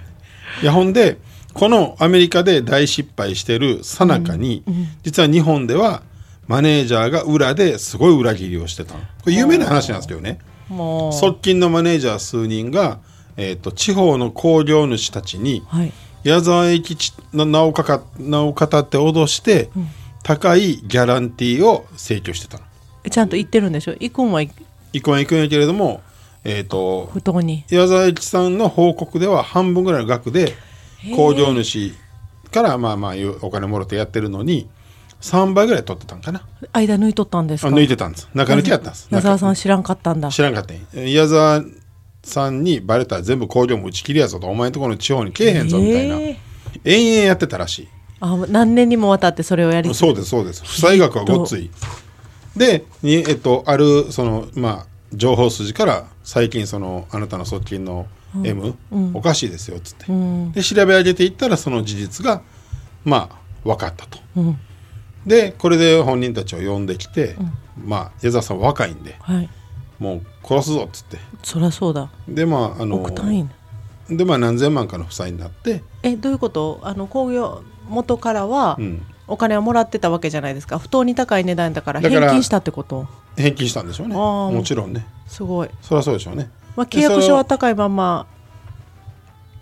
[0.62, 1.18] いやほんで
[1.54, 4.62] このアメリカで大失敗してるさなかに、
[5.02, 6.02] 実は日本では
[6.46, 9.00] マネージャーが裏ですごい裏切りをしてたの。
[9.00, 10.38] これ有名な話なんですけどね。
[10.68, 11.12] もう。
[11.12, 13.00] 側近のマネージャー数人が、
[13.36, 15.92] えー、と地方の工業主たちにはい。
[16.24, 19.70] 矢沢永吉の名をかか名を語って脅して、
[20.22, 22.64] 高いギャランティーを請求してたの。
[23.10, 23.92] ちゃんと行ってるんでしょ？
[23.98, 25.10] 行くんは行く。
[25.10, 26.00] は行くんやけれども
[26.44, 27.64] えっ、と不当に。
[27.68, 30.54] 矢沢永吉さんの報告では半分ぐらいの額で
[31.16, 31.92] 工場主
[32.52, 34.68] からまあまあいうお金もろてやってるのに
[35.22, 36.42] 3倍ぐらい取ってたんかな。
[36.72, 38.28] 間抜いとったんですあか抜いてたんです。
[38.34, 39.08] 中抜きやったんです。
[39.10, 40.28] 矢沢さん中知らんかったんだ。
[40.30, 41.64] 知らんかった矢沢
[42.22, 46.38] さんにバレたら全部工場も打ち切りやぞとお前んところの地方に来えへんぞみたいな、へえ
[46.84, 47.88] 延々やってたらし
[48.20, 50.64] あ何年にもわたってそれをやりいそうですそうです。
[50.64, 51.70] 負債額はごっつい。
[52.56, 58.06] でにえっとあるそのまあ情報筋から最近そのあなたの側近の
[58.44, 58.74] M、
[59.12, 60.52] おかしいですよっつって、うん。
[60.52, 62.42] で調べ上げていったらその事実が
[63.04, 64.20] まあ分かったと。
[64.36, 64.58] うん。
[65.26, 67.36] でこれで本人たちを呼んできて、
[67.76, 69.50] まあ矢沢さん若いんではい。
[69.98, 71.18] もう殺すぞっつって。
[71.42, 72.10] そりゃそうだ。
[72.28, 73.42] でまああの億単位。
[73.44, 73.50] ね
[74.10, 76.80] でまあ何千万かの負債になって、えどういうこと？
[76.82, 80.78] あの工業元からはうん、お金はもらってたわけじゃないですか。
[80.78, 83.06] 不当に高い値段だから返金したってこと？
[83.36, 84.14] 返金したんでしょうね。
[84.14, 85.06] もちろんね。
[85.28, 86.50] すごい、そりゃそうでしょうね。
[86.76, 88.26] まあ、契約書は高いまんま、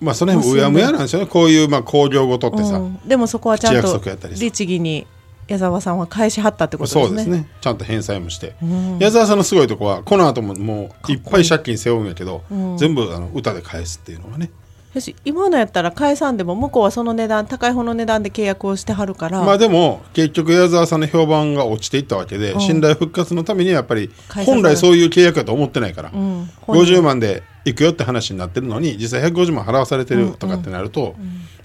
[0.00, 1.26] まあその辺もうやむやなんですよね。
[1.26, 4.00] こういうまあ工業ごとってさ、うん、でもそこはちゃんと
[4.34, 5.06] 律儀に
[5.50, 7.08] 矢沢さんは返しはったってことですね。
[7.08, 7.48] そうですね。
[7.60, 12.76] ちゃんと返済もして、ん矢沢さんのすごいとこはこの後ももういっぱい借金背負うんやけど、うん。
[12.78, 14.52] 全部あの歌で返すっていうのがね、
[14.94, 22.60] よし今のやったら返さんでも向こうはその値段高い方の値段で契約をしてはるから、まあでも結局矢沢さんの評判が落ちていったわけで、うん。
[22.60, 24.10] 信頼復活のためにはやっぱり
[24.46, 31.16] 本来そういう契約だと思ってないから、うん、本人50万で行くよって話になってるのに実際150万払わされてるとかってなると、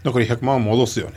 [0.04, 1.14] 残り100万は戻すよね。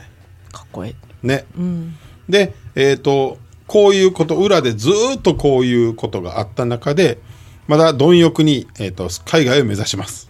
[0.51, 1.45] かっこいい、ね。
[1.57, 1.97] うん、
[2.29, 3.37] で、えー、と
[3.67, 7.19] こういうこと裏でずーっとこういうことがあった中で
[7.67, 10.29] まだ貪欲に、えー、と海外を目指します。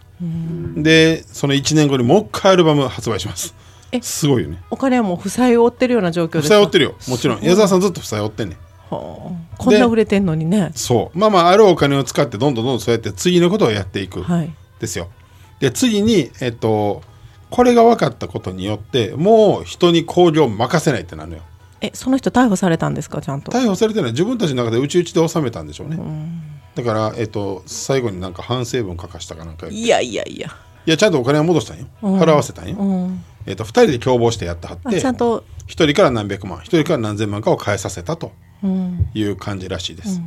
[0.76, 3.56] でその1年後にもう一回アルバム発売します。
[3.92, 4.62] えすごいよね。
[4.70, 6.56] お金はもう負債を負ってるような状況ですか？
[6.56, 6.96] 負債負ってるよ。
[7.08, 7.42] もちろん。
[7.42, 8.58] 矢沢さんずっと負債負ってんねん。
[8.94, 9.58] はあ。
[9.58, 10.72] こんな売れてんのにね。
[10.76, 11.18] そう。
[11.18, 14.54] まあまああるお金を使ってどんどんどんどんそうやって次のことをやっていく、はい。
[14.80, 15.08] ですよ。
[15.62, 17.02] で次にえっ、と
[17.50, 21.44] これが分かったことによってもう人に工業を任せないってなるのよ
[21.82, 23.22] えその人逮捕されたんですか？
[23.22, 23.52] ちゃんと。
[23.52, 24.12] 逮捕されてない。
[24.12, 25.98] 自分たちの中でうちうちで収めたんでしょうね、
[26.76, 30.50] だから、えっと最後になんか反省文書かしたかなんかいやいやいや、
[30.86, 32.20] いやちゃんとお金は戻したんよ、うん。
[32.20, 40.22] 払わせたんよ、うん、えっと2人で共謀してやってはっあてちゃんと、1人から何百万1人から何千万かを返させたとうん、いう感じらしいです、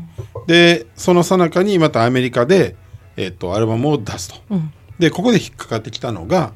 [0.47, 2.77] でその最中にまたアメリカで、
[3.19, 4.73] えっとアルバムを出すと、うん。
[4.99, 6.53] でここで引っかかってきたのが、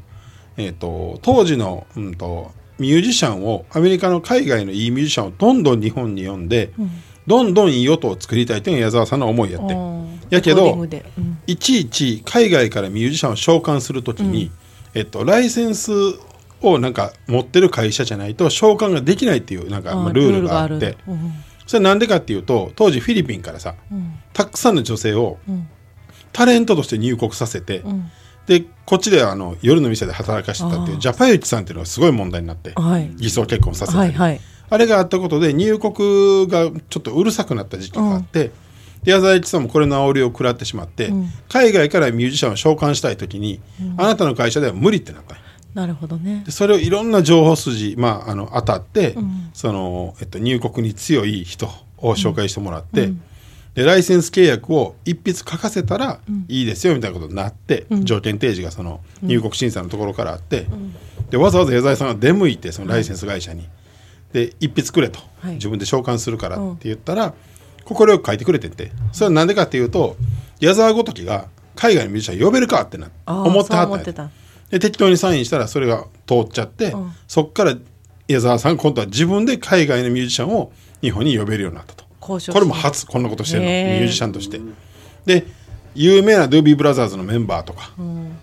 [0.57, 6.73] えっと当時の、うん、とミュージシャンをアメリカの海外のいいミュージシャンをどんどん日本に呼んで、
[7.27, 11.39] どんどんいい音を作りたいというのが矢沢さんの思いやって、うんやけどうん。
[11.47, 14.51] いちいち海外からミュージシャンを召喚するときに、
[14.95, 15.93] えっと、ライセンス
[16.63, 20.97] をなんか持ってる会社じゃないと召喚ができないっていうなんかまあルールがあって。
[21.07, 21.33] うん。
[21.67, 24.15] それなんでかっていうと当時フィリピンからさうん。
[24.33, 25.69] たくさんの女性をうん。
[26.33, 28.11] タレントとして入国させて、うん
[28.47, 33.11] でこっちであの夜の店で働かしてたっていうジャパユキさんっていうのがすごい問題になってはい。
[33.17, 34.41] 偽装結婚させたり、はいはい。
[34.69, 38.53] あれがあったことで入国がちょっとうるさくなった時期があって、
[39.03, 41.29] で矢沢永吉さんもこれの煽りを食らってしまって、うん。
[41.49, 43.61] 海外からミュージシャンを召喚したい時に、
[43.97, 45.37] あなたの会社では無理ってなった。
[45.75, 46.43] なるほどね。
[46.47, 49.51] でそれをいろんな情報筋、まあ、あの当たって、ん。
[49.53, 51.67] そのえっと、入国に強い人
[51.99, 53.13] を紹介してもらって、
[53.77, 60.67] でライセンス契約を一筆書かせたらいいですよみたいなことになって、条件提示がその入国審査のところからあって、
[61.31, 63.69] でわざわざ矢沢さんが出向いてそのライセンス会社に、
[64.33, 65.55] で一筆くれと、はい。
[65.57, 67.35] 自分で召喚するからって言ったら
[67.85, 68.93] 快、く書いてくれてって。
[69.13, 70.17] それはなんでかっていうと
[70.59, 74.31] 矢沢ごときが海外のミュージシャン呼べるかってな思ってはった。
[74.71, 77.13] で適当にサインしたらそれが通っちゃって、うん。
[77.29, 77.77] そっから
[78.27, 83.69] 矢沢さん今度は自分で海外のミュージシャンを日本に呼べるようになったと交渉これも初こんなことしてるの。
[83.69, 84.61] ミュージシャンとして。
[85.25, 85.47] で
[85.95, 87.93] 有名なドゥービーブラザーズのメンバーとか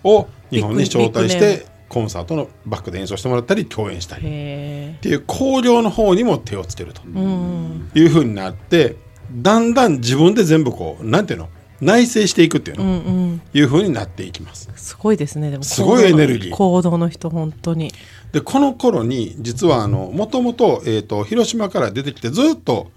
[0.04, 7.02] を日本に招待してコンサートのバックで演奏してもらったり共演したりっへていう興行の方にも手をつけると。
[7.04, 8.96] いうふうになって
[9.32, 11.50] だんだん自分で全部こうなんていうの？
[11.82, 12.93] 内省していくっていうの、うんう
[13.34, 13.41] ん。
[13.54, 14.69] いうふうになっていきます。
[14.76, 15.52] すごいですね。
[15.52, 16.56] でもすごいエネルギー。
[16.56, 17.91] 行動の人本当に。
[18.32, 20.82] でこの頃に実はあのもともと
[21.26, 22.89] 広島から出てきてずっと、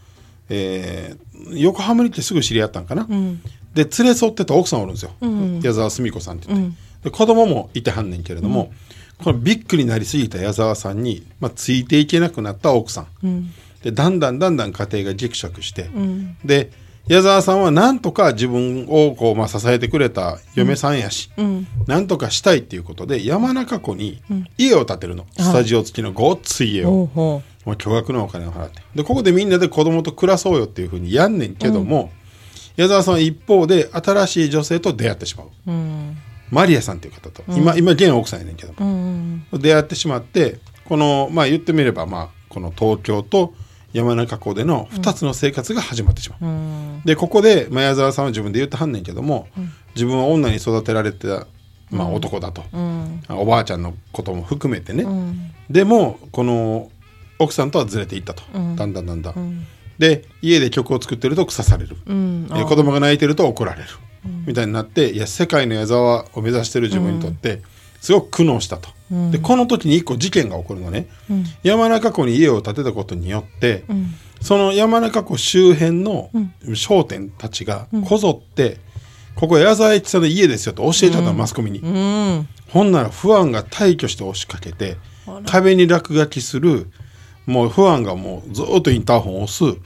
[0.48, 3.40] えー横浜に来てすぐ知り合ったんかな、ん。
[3.74, 5.60] で連れ添ってた奥さんおるんですよ、ん。
[5.60, 8.72] 矢沢澄子さんって言って、で子供もいてはんねんけれども、
[9.18, 13.50] このビッグになりすぎた矢沢さんに、まあ、ついていけなくなった奥さん、うん。
[13.82, 16.36] でだんだんだんだん家庭がギクシャクして、うん。
[16.44, 16.72] で
[17.06, 21.66] 矢沢さんはなんとか自分をこう、まあ、支えてくれた嫁さんやし、うん。
[21.86, 24.20] なんとかしたいっていうことで山中湖に
[24.58, 28.80] 家を建てるの、スタジオ付きのごっつい家をもう巨額のお金を払って。
[28.94, 32.12] でここでみんなで子供と暮らそうよっていうふうにやんねんけども、
[32.76, 36.16] 矢沢さんは一方で新しい女性と出会ってしまう、うん。
[36.50, 43.52] マリアさんっていう方と、今今現奥さんやねんけども、うん出会ってしまってこのまあ言ってみればまあこの東京と
[43.92, 47.02] 山中湖での2つの生活が始まってしまう、うん。
[47.04, 49.48] でここで、まあ、矢沢さんは自分で言ってはんねんけども、
[49.94, 51.46] 自分は女に育てられてた、
[51.90, 53.22] まあ、男だと、うん。
[53.30, 55.52] おばあちゃんのことも含めてね、うん。
[55.70, 56.90] でもこの
[57.38, 58.76] 奥さんとはずれていったと、うん。
[58.76, 59.66] だんだんだんだん、ん。
[59.98, 62.46] で家で曲を作ってると腐される、うん。
[62.50, 63.88] えー子供が泣いてると怒られる、
[64.46, 67.62] みたいになっていや世界の矢沢を目指してる自分にとって
[68.00, 68.88] すごく苦悩したと、
[69.30, 71.08] でこの時に一個事件が起こるのね、
[71.62, 73.84] 山中湖に家を建てたことによって、
[74.40, 76.30] その山中湖周辺の
[76.74, 78.78] 商店たちがこぞって、
[79.34, 82.48] ここ矢沢永吉さんの家ですよと教えちゃったの、マスコミに、うん。
[82.68, 84.96] ほんなら不安が大挙して押しかけて
[85.46, 86.90] 壁に落書きする
[87.46, 89.78] もう不安がもうずっとインターホンを押す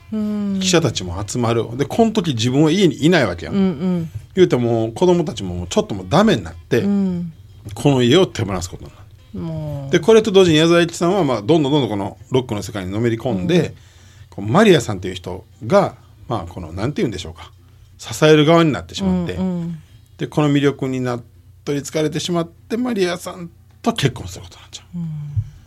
[0.60, 1.76] 記者たちも集まる。
[1.76, 4.10] でこの時自分は家にいないわけやん、うんうん。
[4.34, 7.32] 言うてもう子供たちももうちょっともうダメになって、うん。
[7.74, 9.40] この家を手放すことになる。
[9.40, 13.74] もでこれと同時に矢沢永吉さんはまあどんどんどんどんこのロックの世界にのめり込んで、
[14.30, 15.96] こうマリアさんという人が
[16.28, 17.52] まあこのなんて言うんでしょうか。
[17.98, 19.78] 支える側になってしまって、ううん。
[20.16, 21.22] でこの魅力になっ
[21.64, 23.50] 取りつかれてしまってマリアさん
[23.82, 24.84] と結婚することになっちゃ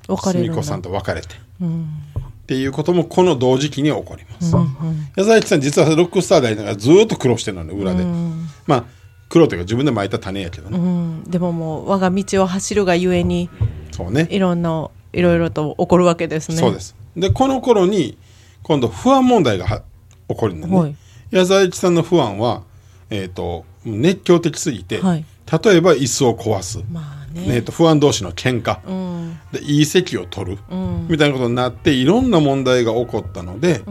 [0.10, 0.16] う。
[0.16, 0.64] 別れるんだ。
[0.64, 4.56] さんと別れて、うんっていうこともこの同時期に起こります。
[5.16, 8.04] 矢沢永吉さん実はロックスターでありながらずーっと苦労してるのね裏で、
[8.68, 8.84] まあ
[9.30, 11.24] 苦労というか自分で巻いた種やけどね、うん。
[11.24, 13.50] でももう我が道を走るがゆえに
[13.92, 14.28] そうね。
[14.30, 16.58] いろんないろいろと起こるわけですね。
[16.58, 16.96] そうです。
[17.16, 18.18] でこの頃に
[18.64, 19.82] 今度不安問題がは
[20.28, 20.96] 起こるんだね、はい。
[21.32, 22.64] 矢沢永吉さんの不安は、
[23.10, 25.26] えー、と熱狂的すぎて、はい。
[25.64, 29.40] 例えば椅子を壊す、まあえー、ねと不安同士の喧嘩、うん。
[29.52, 31.08] でいい席を取る、うん。
[31.10, 33.82] みたいなことになっていろんな問題が起こったので、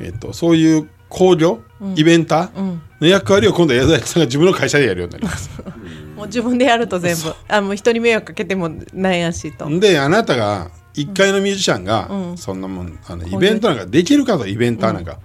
[0.00, 1.62] えー、とそういう興行、
[1.94, 5.50] イベンターの役割を今度は矢沢永吉さんが自分の会社でやるようになります。
[6.16, 7.34] もう自分でやると全部。
[7.48, 9.68] あもう人に迷惑かけてもなんやしと。
[9.78, 15.18] であなたが一階のミュージシャンが、そんなもんあのイベントなんかできるかとイベンターなんか、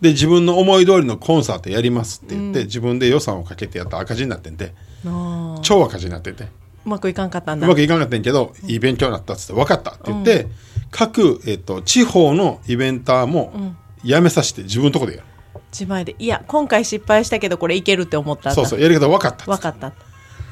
[0.00, 4.74] で自分の思い通りのコンサートやりますって言って、自分で予算をかけてやったら赤字になってんて
[5.06, 5.60] あー。
[5.60, 6.48] 超赤字になってて
[6.84, 10.46] うまくいかんかったんうだまくいかなかったんやけど、いい勉強になったっつって分かったって言って、
[10.90, 15.24] 各、えっと地方のイベンターもやめさせて自分のとこでやる、
[15.72, 18.52] 自前でいや今回失敗したけどこれいけるって思った。
[18.52, 19.92] そうそうやり方分かった分かった。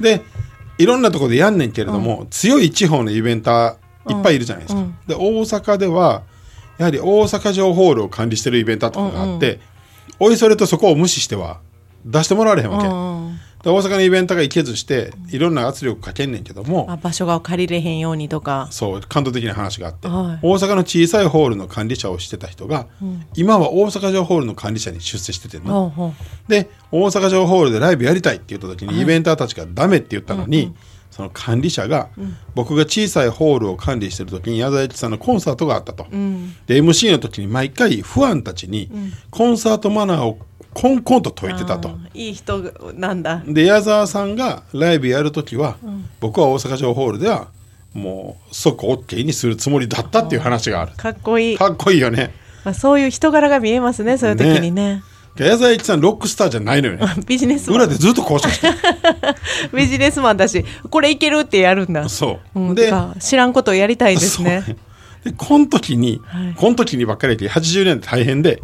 [0.01, 0.23] で
[0.79, 6.23] いろんなところでやんねんけれども、強い地方のイベンターいっぱいいるじゃないですか、で大阪では
[6.79, 9.61] やはり大阪城ホールを管理してるイベンターとかがあって、
[10.19, 11.61] おいそれとそこを無視しては
[12.05, 13.13] 出してもらわれへんわけ、うん
[13.52, 18.69] で大阪のイベンターが行けずしていろんな圧力かけんねんけども、あ場所が借りれへんようにとか。
[18.71, 20.47] そう感動的な話があって、はい。
[20.47, 22.87] 大阪の小さいホールの管理者をしてた人が、
[23.37, 26.15] 今は大阪城ホールの管理者に出世しててんの、ほうほ
[26.49, 26.51] う。
[26.51, 30.75] で大阪城ホールでライブやりたいって言った時にイベンターたちがダメって言ったのに、
[31.13, 32.09] その管理者が、
[32.55, 36.05] 僕が小さいホールを管理してる時に矢沢永吉さんのコンサートがあったと、
[36.67, 38.91] で MC の時に毎回ファンたちに
[39.31, 40.39] コンサートマナーを
[40.75, 41.91] コンコンと解いてたと。
[42.15, 42.63] いい人
[42.95, 43.43] なんだ。
[43.47, 45.77] で矢沢さんがライブやる時は、
[46.21, 47.49] 僕は大阪城ホールでは
[47.95, 50.93] もう即 OK にするつもりだったっていう話がある。
[50.97, 52.35] かっこいい、かっこいいよね。
[52.65, 55.03] まあ、そういう人柄が見えますねそういう時にね。
[55.37, 57.07] 矢沢永吉さんロックスターじゃないのよね。
[57.27, 57.81] ビジネスマン。
[57.81, 58.75] 裏でずっと交渉してる。
[59.75, 62.09] ビジネスマンだしこれいけるってやるんだ。
[62.09, 64.63] そう、うん、で知らんことをやりたいですね。
[64.67, 64.77] そう
[65.25, 66.55] でこの時に、はい。
[66.55, 68.61] この時にばっかり言って80年代大変で、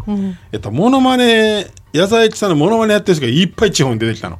[0.53, 4.39] えっと、モノマネ矢沢永吉さんのモノマネやってる人がいっぱい地方に出てきたの。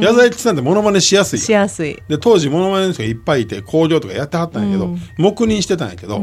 [0.00, 1.38] 矢沢永吉さんってモノマネしやすい。
[1.38, 2.02] しやすい。
[2.08, 6.22] で当時モノマネの人がいっぱいいて工場とかやってはったんやけど、黙認してたんやけど、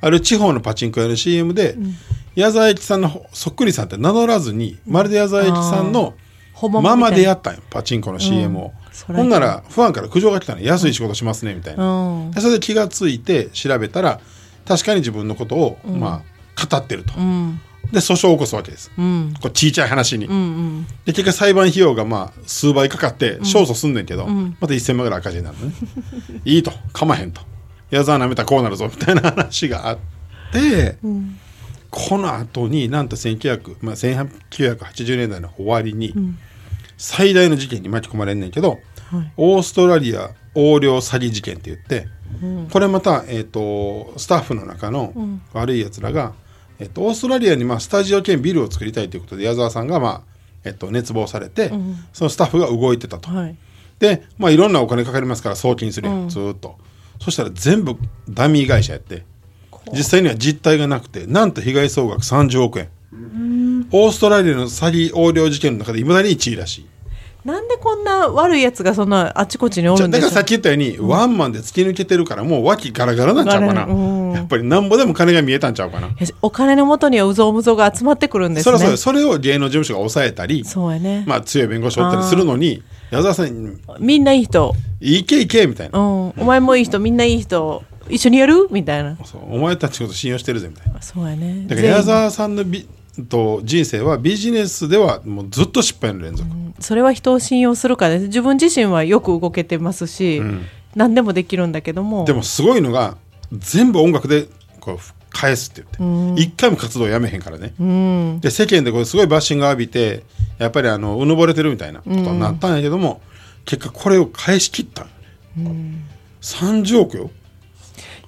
[0.00, 1.76] ある地方のパチンコ屋の CM で、
[2.34, 6.14] 矢沢永吉さんのそっくりさんって名乗らずに、まるで矢沢永吉さんの
[6.82, 8.72] ままでやったんよパチンコの CM を、
[9.06, 14.20] ほんならファンから苦情が来たの安い仕事しますねみたいな、それで気がついて調べたら
[14.66, 16.36] 確かに自分のことを、まあ
[16.68, 17.60] 語ってると、うん。
[17.92, 19.34] で訴訟を起こすわけです、うん。
[19.40, 20.86] これちいちゃい話に、うんうん。
[21.04, 25.72] で結果裁判費用がまあ数倍かかって勝訴すんねんけど、また1000万ぐらい赤字になるのね。
[26.44, 26.72] いいと。
[26.92, 27.42] かまへんと。
[27.90, 29.98] 矢沢なめたらこうなるぞみたいな話があっ
[30.52, 30.96] て、
[31.90, 36.12] この後になんと1900、まあ、1980年代の終わりに、
[36.96, 38.80] 最大の事件に巻き込まれんねんけど、
[39.36, 42.08] オーストラリア横領詐欺事件って言って、
[42.70, 45.12] これまた、えー、とスタッフの中の
[45.52, 46.34] 悪いやつらが、
[46.78, 50.22] えー、とオーストラリアにまあスタジオ兼ビルを作りたいということで矢沢さんが、まあ
[50.64, 51.70] えー、と熱望されて、
[52.12, 53.30] そのスタッフが動いてたと。
[53.30, 53.56] はい。
[53.98, 56.76] で、まあ、いろんなお金かかりますから送金するやん、ずーっと。
[57.20, 57.96] そしたら全部
[58.28, 59.24] ダミー会社やって。
[59.92, 62.88] 実際には実態がなくてなんと被害総額30億円。
[63.92, 66.86] オーストラリアの詐欺横領事件の中でいまだに1位らしい
[67.46, 73.82] なんでこんな悪いやつがそんなあちこちにおるんでだからさっき言ったように、ワンマンで突き抜けてるからもう脇ガラガラなんちゃうかな、
[74.34, 76.08] やっぱりなんぼでも金が見えたんちゃうかな、
[76.42, 78.78] お金のもとにはうぞうむぞうが集まってくるんですね。
[78.78, 82.82] それはそれそれを芸能事務所が抑えたり、そうやね、まあ、強い弁護士をおったりするのに
[83.12, 88.68] 矢沢さんみんないい人、いけいけみたいな、うん、お前もいい人みんないい人一緒にやる？
[88.70, 89.16] みたいな。
[89.50, 91.02] お前たちのこと信用してるぜみたいな。
[91.02, 91.64] そうやね。
[91.66, 92.88] だから矢沢さんのビ
[93.24, 96.48] と人生はビジネスではもうずっと失敗の連続、
[96.80, 98.26] それは人を信用するかです。
[98.26, 100.66] 自分自身はよく動けてますし、ん。
[100.94, 102.24] 何でもできるんだけども。
[102.24, 103.16] でもすごいのが
[103.52, 104.48] 全部音楽で
[104.80, 104.98] こう
[105.30, 108.40] 返すって言って、一回も活動やめへんからね、うん。
[108.40, 110.24] で世間でこれすごいバッシング浴びて
[110.58, 113.20] やっぱりあのうぬぼれてるみたいなことになったんやけども、
[113.64, 115.02] 結果これを返し切った。
[115.04, 115.64] ん。
[115.64, 116.04] よね、
[116.40, 117.30] 30億よ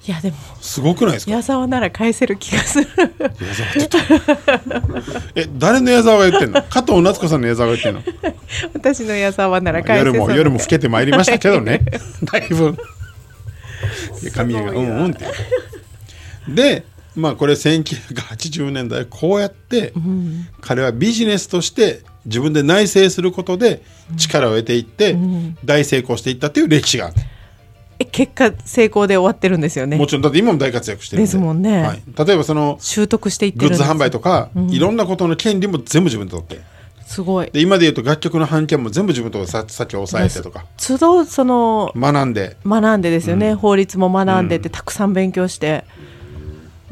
[0.08, 0.36] いやでも。
[0.60, 1.32] すごくないですか？
[1.32, 2.86] 矢沢なら返せる気がする。
[3.76, 4.20] 矢沢
[5.34, 6.62] え誰の矢沢が言ってんの？
[6.62, 8.32] 加藤夏子さんの矢沢が言ってんの？
[8.72, 11.80] 私の矢沢なら返せ夜そうも夜も更けてまいりましたけどね。
[12.24, 12.76] だいぶ。
[14.22, 15.26] いや髪がうんうんって。
[16.48, 16.84] で
[17.14, 19.92] まあこれ1980年代こうやって
[20.62, 23.82] 彼はビジネスとして自分で内省することで
[24.16, 25.16] 力を得ていって
[25.64, 27.16] 大成功していったっていう歴史がある。
[27.18, 27.37] え
[28.06, 29.96] 結果成功で終わってるんですよね。
[29.96, 30.22] もちろん。
[30.22, 31.26] だって今も大活躍してるんで。
[31.26, 31.82] ですもんね。
[31.82, 36.60] はい、例えばその習得していってグッズ販売とか、いろんなことの権利も全部自分で取って。
[37.06, 37.50] すごい。
[37.50, 40.64] で今で言うと楽曲の版権も全部自分とささっき抑えてとか。
[40.76, 42.56] 都度その学んで。
[42.64, 45.84] 学んでですよね、法律も学んでてたくさん勉強して、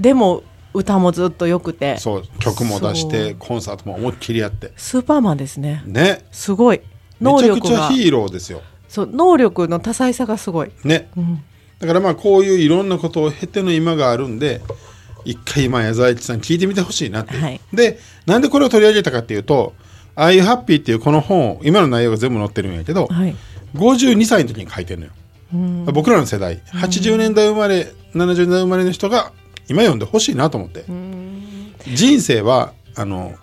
[0.00, 0.42] でも
[0.74, 1.98] 歌もずっとよくて。
[1.98, 2.22] そう。
[2.40, 4.72] 曲も出しそてコンサートも思いっきりやって。
[4.76, 5.82] スーパーマンですね。
[5.86, 6.24] ね。
[6.32, 6.80] すごい。
[7.20, 10.70] 能めちゃく力がちゃヒーローですよそう能力の多彩さがすごい。
[10.84, 11.08] ね、
[11.78, 14.60] だからまあこういういろんなことを経ての今があるんで
[15.24, 17.60] 一回今矢沢永吉さん聞いてみてほしいなってはい。
[17.72, 19.74] でなんでこれを取り上げたかっていうと
[20.14, 23.36] 「ああいうハッピー」っていうこの本を今の内容が全部載ってるんやけど、はい。
[23.74, 26.60] 52歳の時に書いてるのよ、僕らの世代。
[26.72, 29.32] 80年代生まれ70年代生まれの人が
[29.68, 30.84] 今読んでほしいなと思って、
[31.94, 33.34] 人生はあの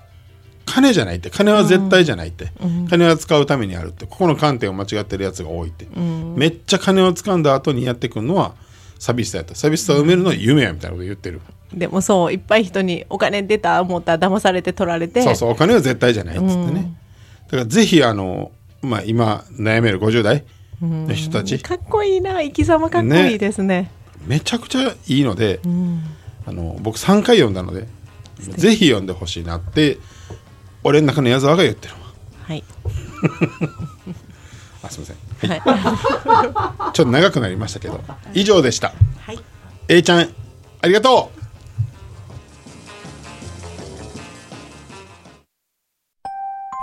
[0.66, 1.30] 金じゃないって。
[1.30, 2.52] 金は絶対じゃないって、
[2.90, 4.06] 金は使うためにあるって。
[4.06, 5.88] ここの観点を間違ってるやつが多いって、
[6.36, 8.54] めっちゃ金を掴んだ後にやってくるのは
[9.00, 9.56] 寂しさやった。
[9.56, 11.42] 寂しさを埋めるのは夢やみたいなこと言ってる、
[11.74, 15.22] でもそういっぱい人にお金出た思ったら騙されて取られて。
[15.22, 16.94] そうそうお金は絶対じゃないっつってね、
[17.46, 18.52] だからぜひあの、
[18.82, 20.44] まあ、今悩める50代
[20.82, 22.42] の人たち、かっこいいな。
[22.42, 23.92] 生き様かっこいいですね。
[24.26, 25.60] めちゃくちゃいいので、
[26.46, 27.88] あの僕3回読んだので
[28.40, 29.98] ぜひ読んでほしいなって
[30.84, 32.02] 俺の中の矢沢が言ってるわ
[32.46, 32.64] はい、
[34.84, 35.18] あすいません、
[35.50, 38.02] はいはい ちょっと長くなりましたけど
[38.34, 38.94] 以上でした
[39.26, 39.40] はい
[39.88, 40.30] A ちゃん
[40.82, 41.44] ありがとう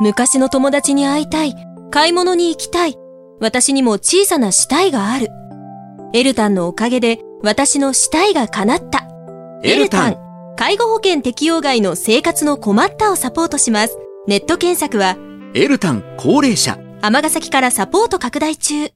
[0.02, 1.54] 昔の友達に会いたい。
[1.90, 2.96] 買い物に行きたい。
[3.38, 5.28] 私にも小さな死体がある。
[6.14, 9.06] エルタンのおかげで私の死体が叶った。
[9.62, 10.29] エルタン
[10.60, 13.96] 介護保険適用外の生活の困ったをサポートします。
[14.26, 15.16] ネット検索は
[15.54, 16.78] エルタン高齢者。
[17.00, 18.90] 尼崎からサポート拡大中。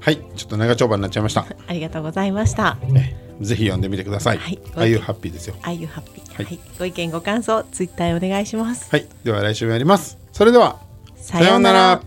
[0.00, 1.46] はいちょっと長丁場になっちゃいました。
[1.66, 2.76] ありがとうございました。
[2.94, 5.54] えぜひ読んでみてください、はいああいうハッピーですよ。
[5.62, 6.44] あゆハッピー、はい。
[6.44, 8.90] はい、ご意見ご感想ツイッターへお願いします。
[8.90, 9.06] はい。
[9.24, 10.18] では来週もやります。
[10.32, 10.78] それでは
[11.16, 12.02] さようなら